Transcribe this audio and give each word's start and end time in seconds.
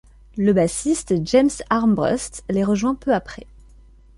Le 0.35 0.51
bassiste 0.51 1.13
James 1.27 1.51
Armbrust 1.69 2.43
les 2.49 2.63
rejoint 2.63 2.95
peu 2.95 3.13
après. 3.13 3.45